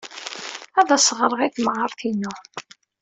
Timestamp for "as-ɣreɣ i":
0.95-1.49